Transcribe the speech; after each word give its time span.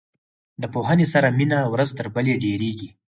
د 0.61 0.63
پوهنې 0.73 1.05
سره 1.13 1.27
مینه 1.37 1.59
ورځ 1.73 1.89
تر 1.97 2.07
بلې 2.15 2.33
ډیریږي. 2.43 2.89